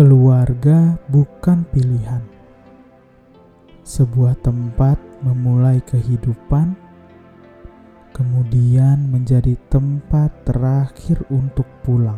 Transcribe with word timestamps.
Keluarga 0.00 0.96
bukan 1.12 1.60
pilihan, 1.76 2.24
sebuah 3.84 4.32
tempat 4.40 4.96
memulai 5.20 5.76
kehidupan, 5.84 6.72
kemudian 8.16 8.96
menjadi 9.12 9.60
tempat 9.68 10.32
terakhir 10.48 11.20
untuk 11.28 11.68
pulang. 11.84 12.16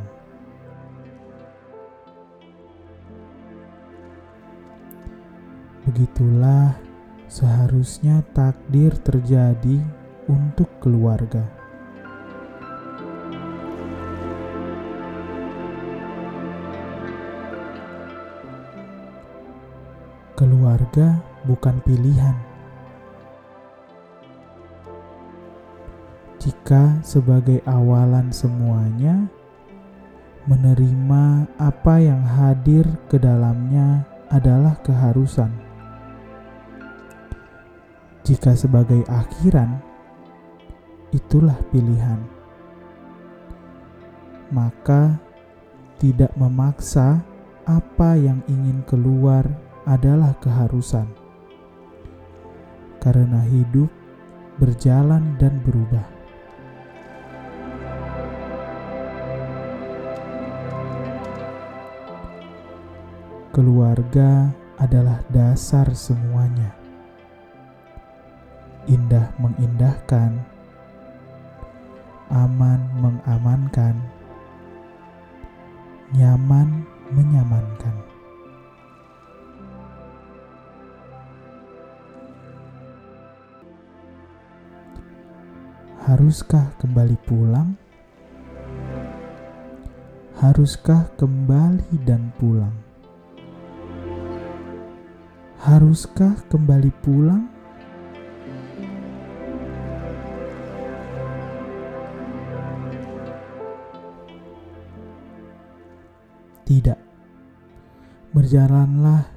Begitulah 5.82 6.78
seharusnya 7.26 8.22
takdir 8.30 8.94
terjadi 8.94 9.82
untuk 10.30 10.70
keluarga. 10.78 11.61
Keluarga 20.32 21.20
bukan 21.44 21.76
pilihan. 21.84 22.32
Jika 26.40 27.04
sebagai 27.04 27.60
awalan 27.68 28.32
semuanya, 28.32 29.28
menerima 30.48 31.46
apa 31.60 32.00
yang 32.00 32.24
hadir 32.24 32.82
ke 33.12 33.20
dalamnya 33.20 34.08
adalah 34.32 34.74
keharusan. 34.80 35.52
Jika 38.24 38.56
sebagai 38.56 39.04
akhiran, 39.06 39.84
itulah 41.12 41.60
pilihan. 41.68 42.24
Maka 44.48 45.20
tidak 46.00 46.32
memaksa 46.40 47.20
apa 47.68 48.16
yang 48.16 48.40
ingin 48.48 48.82
keluar 48.88 49.46
adalah 49.82 50.38
keharusan, 50.38 51.10
karena 53.02 53.42
hidup 53.50 53.90
berjalan 54.62 55.34
dan 55.42 55.58
berubah. 55.66 56.06
Keluarga 63.52 64.48
adalah 64.80 65.20
dasar 65.28 65.92
semuanya. 65.92 66.72
Indah 68.88 69.28
mengindahkan, 69.36 70.40
aman 72.32 72.80
mengamankan, 72.96 73.94
nyaman 76.16 76.88
menyamankan. 77.12 78.11
Haruskah 86.12 86.76
kembali 86.76 87.16
pulang? 87.24 87.72
Haruskah 90.44 91.08
kembali 91.16 91.88
dan 92.04 92.28
pulang? 92.36 92.76
Haruskah 95.64 96.36
kembali 96.52 96.92
pulang? 97.00 97.48
Tidak. 106.68 107.00
Berjalanlah 108.36 109.32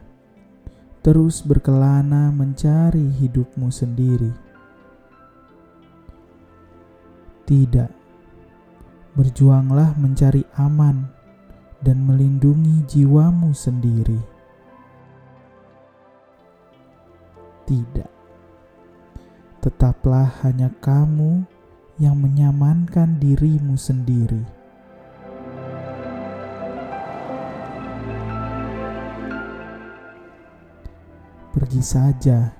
terus 0.99 1.39
berkelana 1.39 2.35
mencari 2.35 3.15
hidupmu 3.15 3.71
sendiri. 3.71 4.44
Tidak. 7.45 7.91
Berjuanglah 9.13 9.93
mencari 10.01 10.41
aman 10.57 11.05
dan 11.85 12.01
melindungi 12.01 12.81
jiwamu 12.89 13.53
sendiri. 13.53 14.17
Tidak, 17.69 18.11
tetaplah 19.61 20.29
hanya 20.41 20.73
kamu 20.81 21.45
yang 22.01 22.17
menyamankan 22.17 23.21
dirimu 23.21 23.77
sendiri. 23.77 24.41
Pergi 31.53 31.81
saja 31.81 32.53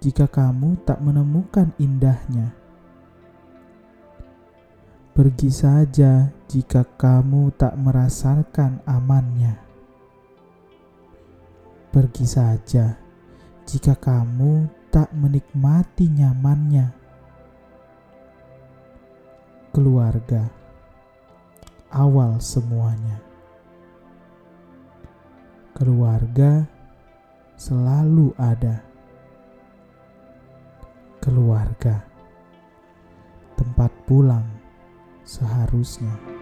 jika 0.00 0.28
kamu 0.28 0.82
tak 0.84 1.00
menemukan 1.00 1.70
indahnya. 1.78 2.65
Pergi 5.16 5.48
saja 5.48 6.28
jika 6.44 6.84
kamu 6.84 7.48
tak 7.56 7.72
merasakan 7.80 8.84
amannya. 8.84 9.56
Pergi 11.88 12.28
saja 12.28 13.00
jika 13.64 13.96
kamu 13.96 14.68
tak 14.92 15.08
menikmati 15.16 16.12
nyamannya. 16.12 16.92
Keluarga, 19.72 20.52
awal 21.96 22.36
semuanya. 22.36 23.16
Keluarga 25.72 26.68
selalu 27.56 28.36
ada. 28.36 28.84
Keluarga, 31.24 32.04
tempat 33.56 33.88
pulang 34.04 34.55
seharusnya. 35.26 36.35